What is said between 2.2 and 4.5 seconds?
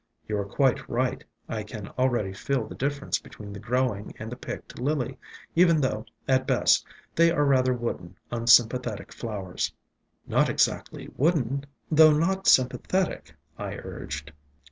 feel the difference between the grow ing and the